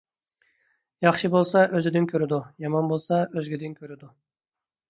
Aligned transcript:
ياخشى 1.03 1.29
بولسا 1.35 1.61
ئۆزىدىن 1.79 2.09
كۆرىدۇ، 2.13 2.39
يامان 2.65 2.91
بولسا 2.95 3.21
ئۆزگىدىن 3.29 3.81
كۆرىدۇ. 3.83 4.11